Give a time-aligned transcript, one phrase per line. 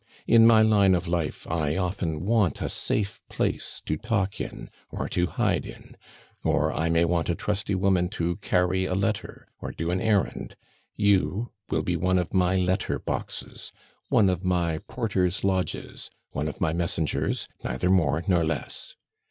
[0.25, 5.07] "In my line of life I often want a safe place to talk in or
[5.09, 5.95] to hide in.
[6.43, 10.55] Or I may want a trusty woman to carry a letter or do an errand.
[10.95, 13.71] You will be one of my letter boxes,
[14.09, 18.95] one of my porters' lodges, one of my messengers, neither more nor less.